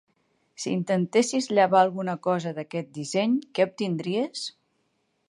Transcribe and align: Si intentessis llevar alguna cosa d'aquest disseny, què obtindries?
Si 0.61 0.71
intentessis 0.77 1.49
llevar 1.57 1.81
alguna 1.85 2.15
cosa 2.29 2.53
d'aquest 2.61 2.89
disseny, 2.97 3.37
què 3.59 3.69
obtindries? 3.71 4.49